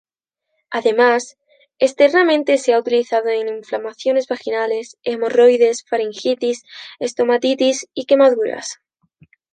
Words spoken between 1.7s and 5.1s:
externamente se ha utilizado en inflamaciones vaginales,